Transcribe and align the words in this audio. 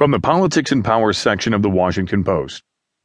From 0.00 0.12
the 0.12 0.18
Politics 0.18 0.72
and 0.72 0.82
Power 0.82 1.12
section 1.12 1.52
of 1.52 1.60
the 1.60 1.68
Washington 1.68 2.24
Post 2.24 2.62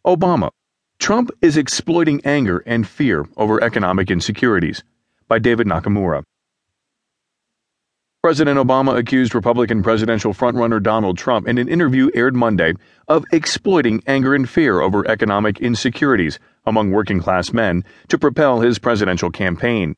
Obama. 0.07 0.49
Trump 0.97 1.29
is 1.41 1.57
exploiting 1.57 2.21
anger 2.23 2.63
and 2.65 2.87
fear 2.87 3.25
over 3.35 3.61
economic 3.61 4.09
insecurities. 4.09 4.81
By 5.27 5.39
David 5.39 5.67
Nakamura. 5.67 6.23
President 8.23 8.57
Obama 8.57 8.97
accused 8.97 9.35
Republican 9.35 9.83
presidential 9.83 10.33
frontrunner 10.33 10.81
Donald 10.81 11.17
Trump 11.17 11.49
in 11.49 11.57
an 11.57 11.67
interview 11.67 12.09
aired 12.13 12.33
Monday 12.33 12.75
of 13.09 13.25
exploiting 13.33 14.01
anger 14.07 14.33
and 14.33 14.49
fear 14.49 14.79
over 14.79 15.05
economic 15.05 15.59
insecurities 15.59 16.39
among 16.65 16.91
working 16.91 17.19
class 17.19 17.51
men 17.51 17.83
to 18.07 18.17
propel 18.17 18.61
his 18.61 18.79
presidential 18.79 19.31
campaign. 19.31 19.95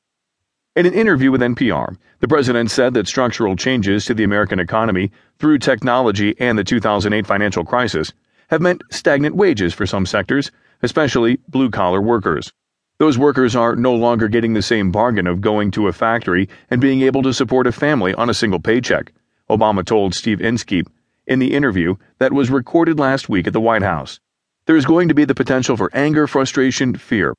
In 0.77 0.85
an 0.85 0.93
interview 0.93 1.31
with 1.31 1.41
NPR, 1.41 1.97
the 2.19 2.27
president 2.27 2.69
said 2.69 2.93
that 2.93 3.07
structural 3.07 3.55
changes 3.55 4.05
to 4.05 4.13
the 4.13 4.23
American 4.23 4.59
economy 4.59 5.11
through 5.39 5.57
technology 5.57 6.35
and 6.39 6.55
the 6.55 6.63
2008 6.63 7.25
financial 7.25 7.65
crisis 7.65 8.13
have 8.49 8.61
meant 8.61 8.83
stagnant 8.91 9.35
wages 9.35 9.73
for 9.73 9.87
some 9.87 10.05
sectors, 10.05 10.51
especially 10.83 11.39
blue 11.47 11.71
collar 11.71 11.99
workers. 11.99 12.53
Those 12.99 13.17
workers 13.17 13.55
are 13.55 13.75
no 13.75 13.95
longer 13.95 14.27
getting 14.27 14.53
the 14.53 14.61
same 14.61 14.91
bargain 14.91 15.25
of 15.25 15.41
going 15.41 15.71
to 15.71 15.87
a 15.87 15.91
factory 15.91 16.47
and 16.69 16.79
being 16.79 17.01
able 17.01 17.23
to 17.23 17.33
support 17.33 17.65
a 17.65 17.71
family 17.71 18.13
on 18.13 18.29
a 18.29 18.35
single 18.35 18.59
paycheck, 18.59 19.11
Obama 19.49 19.83
told 19.83 20.13
Steve 20.13 20.41
Inskeep 20.41 20.87
in 21.25 21.39
the 21.39 21.55
interview 21.55 21.95
that 22.19 22.33
was 22.33 22.51
recorded 22.51 22.99
last 22.99 23.27
week 23.27 23.47
at 23.47 23.53
the 23.53 23.59
White 23.59 23.81
House. 23.81 24.19
There 24.67 24.77
is 24.77 24.85
going 24.85 25.07
to 25.07 25.15
be 25.15 25.25
the 25.25 25.33
potential 25.33 25.75
for 25.75 25.89
anger, 25.95 26.27
frustration, 26.27 26.93
fear. 26.93 27.33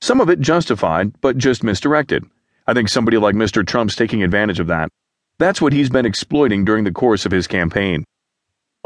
Some 0.00 0.20
of 0.20 0.30
it 0.30 0.38
justified, 0.38 1.20
but 1.20 1.38
just 1.38 1.64
misdirected. 1.64 2.24
I 2.66 2.72
think 2.72 2.88
somebody 2.88 3.18
like 3.18 3.34
Mr. 3.34 3.66
Trump's 3.66 3.94
taking 3.94 4.22
advantage 4.22 4.58
of 4.58 4.68
that. 4.68 4.88
That's 5.38 5.60
what 5.60 5.74
he's 5.74 5.90
been 5.90 6.06
exploiting 6.06 6.64
during 6.64 6.84
the 6.84 6.92
course 6.92 7.26
of 7.26 7.32
his 7.32 7.46
campaign. 7.46 8.04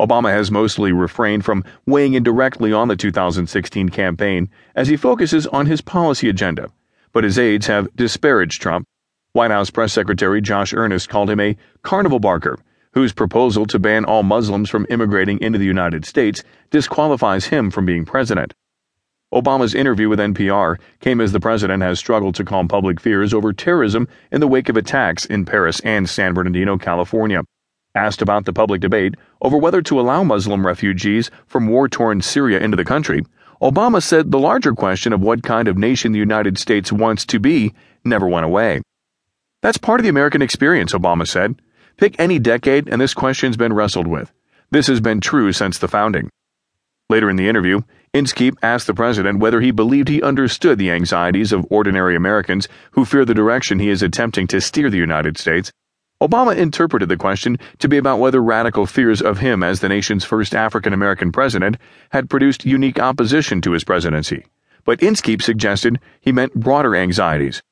Obama 0.01 0.31
has 0.31 0.51
mostly 0.51 0.91
refrained 0.91 1.45
from 1.45 1.63
weighing 1.87 2.15
in 2.15 2.23
directly 2.25 2.73
on 2.73 2.89
the 2.89 2.97
2016 2.97 3.89
campaign 3.91 4.49
as 4.75 4.89
he 4.89 4.97
focuses 4.97 5.47
on 5.49 5.67
his 5.67 5.81
policy 5.81 6.29
agenda, 6.29 6.71
but 7.13 7.25
his 7.25 7.39
aides 7.39 7.67
have 7.67 7.95
disparaged 7.95 8.61
Trump. 8.61 8.85
White 9.33 9.51
House 9.53 9.71
Press 9.71 9.93
Secretary 9.93 10.41
Josh 10.41 10.75
Earnest 10.75 11.09
called 11.09 11.31
him 11.31 11.41
a 11.41 11.57
carnival 11.83 12.19
barker 12.19 12.59
whose 12.95 13.13
proposal 13.13 13.67
to 13.67 13.79
ban 13.79 14.05
all 14.05 14.25
Muslims 14.25 14.69
from 14.69 14.87
immigrating 14.91 15.41
into 15.41 15.59
the 15.59 15.65
United 15.65 16.05
States 16.05 16.43
disqualifies 16.71 17.47
him 17.47 17.71
from 17.71 17.87
being 17.87 18.05
president. 18.05 18.55
Obama's 19.33 19.75
interview 19.75 20.09
with 20.09 20.19
NPR 20.19 20.79
came 21.01 21.21
as 21.21 21.33
the 21.33 21.41
president 21.41 21.83
has 21.83 21.99
struggled 21.99 22.35
to 22.37 22.45
calm 22.45 22.67
public 22.67 22.99
fears 22.99 23.35
over 23.35 23.53
terrorism 23.53 24.09
in 24.33 24.41
the 24.41 24.49
wake 24.49 24.71
of 24.71 24.77
attacks 24.77 25.27
in 25.27 25.45
Paris 25.45 25.81
and 25.81 26.09
San 26.09 26.33
Bernardino, 26.33 26.79
California. 26.79 27.43
Asked 27.95 28.23
about 28.23 28.47
the 28.47 28.55
public 28.55 28.81
debate 28.81 29.17
over 29.43 29.59
whether 29.59 29.83
to 29.83 30.01
allow 30.01 30.25
Muslim 30.25 30.67
refugees 30.67 31.31
from 31.47 31.69
war 31.69 31.91
torn 31.91 32.23
Syria 32.23 32.59
into 32.61 32.77
the 32.77 32.87
country, 32.87 33.23
Obama 33.61 34.03
said 34.03 34.31
the 34.31 34.39
larger 34.39 34.73
question 34.73 35.13
of 35.13 35.21
what 35.21 35.43
kind 35.43 35.69
of 35.69 35.77
nation 35.77 36.13
the 36.13 36.19
United 36.19 36.57
States 36.57 36.91
wants 36.91 37.27
to 37.27 37.39
be 37.39 37.75
never 38.05 38.27
went 38.27 38.47
away. 38.47 38.81
That's 39.61 39.77
part 39.77 40.01
of 40.01 40.05
the 40.05 40.11
American 40.11 40.41
experience, 40.41 40.95
Obama 40.95 41.27
said. 41.27 41.61
Pick 41.99 42.19
any 42.19 42.39
decade, 42.39 42.89
and 42.89 42.99
this 42.99 43.13
question's 43.13 43.59
been 43.59 43.75
wrestled 43.75 44.07
with. 44.07 44.33
This 44.71 44.87
has 44.87 45.01
been 45.01 45.21
true 45.21 45.53
since 45.53 45.77
the 45.77 45.89
founding. 45.89 46.31
Later 47.11 47.29
in 47.29 47.37
the 47.37 47.49
interview, 47.49 47.81
Inskeep 48.19 48.59
asked 48.63 48.89
the 48.89 48.95
president 48.95 49.39
whether 49.39 49.61
he 49.61 49.71
believed 49.71 50.09
he 50.09 50.21
understood 50.21 50.77
the 50.77 50.91
anxieties 50.91 51.53
of 51.53 51.65
ordinary 51.71 52.17
Americans 52.17 52.67
who 52.91 53.05
fear 53.05 53.25
the 53.25 53.33
direction 53.33 53.79
he 53.79 53.91
is 53.91 54.03
attempting 54.03 54.49
to 54.49 54.61
steer 54.61 54.91
the 54.91 54.99
United 54.99 55.39
States. 55.39 55.71
Obama 56.21 56.57
interpreted 56.57 57.09
the 57.09 57.17
question 57.17 57.57
to 57.79 57.89
be 57.89 57.97
about 57.97 58.19
whether 58.19 58.43
radical 58.43 58.87
fears 58.87 59.23
of 59.23 59.39
him 59.39 59.63
as 59.63 59.79
the 59.79 59.89
nation's 59.89 60.25
first 60.25 60.53
African 60.53 60.93
American 60.93 61.31
president 61.31 61.77
had 62.11 62.29
produced 62.29 62.65
unique 62.65 62.99
opposition 62.99 63.61
to 63.61 63.71
his 63.71 63.85
presidency. 63.85 64.45
But 64.85 65.01
Inskeep 65.01 65.41
suggested 65.41 66.01
he 66.21 66.33
meant 66.33 66.55
broader 66.55 66.97
anxieties. 66.97 67.63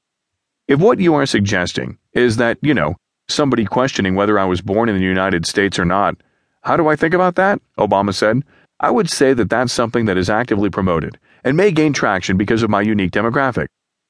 If 0.68 0.78
what 0.78 1.00
you 1.00 1.12
are 1.14 1.26
suggesting 1.26 1.98
is 2.12 2.36
that, 2.36 2.58
you 2.62 2.72
know, 2.72 2.94
somebody 3.28 3.64
questioning 3.64 4.14
whether 4.14 4.38
I 4.38 4.44
was 4.44 4.60
born 4.60 4.88
in 4.88 4.96
the 4.96 5.02
United 5.02 5.44
States 5.44 5.76
or 5.76 5.84
not, 5.84 6.14
how 6.62 6.76
do 6.76 6.86
I 6.86 6.94
think 6.94 7.14
about 7.14 7.34
that? 7.34 7.60
Obama 7.76 8.14
said. 8.14 8.44
I 8.78 8.90
would 8.90 9.08
say 9.08 9.32
that 9.32 9.48
that's 9.48 9.72
something 9.72 10.04
that 10.04 10.18
is 10.18 10.28
actively 10.28 10.68
promoted 10.68 11.18
and 11.42 11.56
may 11.56 11.70
gain 11.70 11.94
traction 11.94 12.36
because 12.36 12.62
of 12.62 12.68
my 12.68 12.82
unique 12.82 13.10
demographic. 13.10 13.68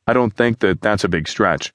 I 0.09 0.13
don't 0.13 0.35
think 0.35 0.59
that 0.59 0.81
that's 0.81 1.05
a 1.05 1.09
big 1.09 1.29
stretch. 1.29 1.73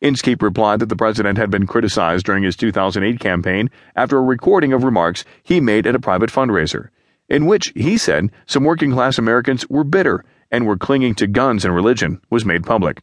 Inskeep 0.00 0.42
replied 0.42 0.80
that 0.80 0.88
the 0.88 0.96
president 0.96 1.38
had 1.38 1.50
been 1.50 1.66
criticized 1.66 2.26
during 2.26 2.42
his 2.42 2.56
2008 2.56 3.20
campaign 3.20 3.70
after 3.94 4.18
a 4.18 4.22
recording 4.22 4.72
of 4.72 4.82
remarks 4.82 5.24
he 5.42 5.60
made 5.60 5.86
at 5.86 5.94
a 5.94 6.00
private 6.00 6.30
fundraiser, 6.30 6.88
in 7.28 7.46
which 7.46 7.72
he 7.76 7.96
said 7.96 8.30
some 8.46 8.64
working 8.64 8.92
class 8.92 9.18
Americans 9.18 9.68
were 9.68 9.84
bitter 9.84 10.24
and 10.50 10.66
were 10.66 10.76
clinging 10.76 11.14
to 11.16 11.26
guns 11.26 11.64
and 11.64 11.74
religion, 11.74 12.20
was 12.30 12.44
made 12.44 12.64
public. 12.64 13.00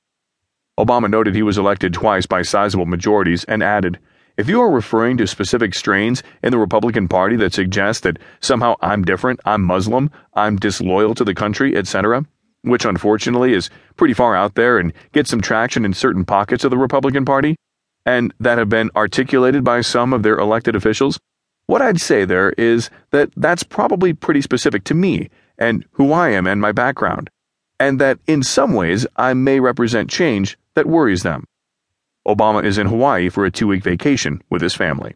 Obama 0.78 1.10
noted 1.10 1.36
he 1.36 1.44
was 1.44 1.58
elected 1.58 1.94
twice 1.94 2.26
by 2.26 2.42
sizable 2.42 2.86
majorities 2.86 3.46
and 3.46 3.64
added, 3.64 3.98
if 4.38 4.50
you 4.50 4.62
are 4.62 4.70
referring 4.70 5.18
to 5.18 5.28
specific 5.28 5.74
strains 5.74 6.22
in 6.44 6.52
the 6.52 6.58
Republican 6.58 7.08
Party 7.08 7.36
that 7.38 7.54
suggest 7.54 8.04
that 8.04 8.20
somehow 8.42 8.76
I'm 8.82 9.04
different, 9.04 9.40
I'm 9.46 9.64
Muslim, 9.64 10.12
I'm 10.34 10.58
disloyal 10.58 11.16
to 11.16 11.24
the 11.24 11.34
country, 11.34 11.76
etc., 11.76 12.26
which 12.64 12.84
unfortunately 12.84 13.54
is 13.54 13.70
pretty 13.96 14.14
far 14.14 14.36
out 14.36 14.56
there 14.56 14.78
and 14.78 14.92
gets 15.14 15.30
some 15.30 15.42
traction 15.42 15.86
in 15.86 15.94
certain 15.94 16.26
pockets 16.26 16.64
of 16.64 16.72
the 16.72 16.78
Republican 16.78 17.24
Party, 17.24 17.56
and 18.06 18.34
that 18.40 18.58
have 18.58 18.70
been 18.70 18.92
articulated 18.96 19.64
by 19.64 19.82
some 19.82 20.14
of 20.14 20.24
their 20.24 20.38
elected 20.38 20.76
officials, 20.76 21.20
what 21.68 21.82
I'd 21.82 22.02
say 22.02 22.26
there 22.26 22.52
is 22.52 22.90
that 23.12 23.32
that's 23.38 23.64
probably 23.64 24.14
pretty 24.14 24.42
specific 24.42 24.84
to 24.86 24.94
me 24.94 25.30
and 25.58 25.86
who 25.92 26.12
I 26.12 26.30
am 26.30 26.46
and 26.46 26.60
my 26.60 26.72
background, 26.72 27.30
and 27.80 28.00
that 28.02 28.20
in 28.28 28.44
some 28.44 28.74
ways 28.74 29.08
I 29.16 29.34
may 29.34 29.60
represent 29.60 30.10
change 30.10 30.58
that 30.76 30.86
worries 30.86 31.24
them. 31.24 31.46
Obama 32.28 32.64
is 32.64 32.80
in 32.80 32.88
Hawaii 32.88 33.30
for 33.30 33.46
a 33.46 33.52
two 33.52 33.68
week 33.68 33.84
vacation 33.84 34.42
with 34.50 34.62
his 34.62 34.74
family. 34.74 35.14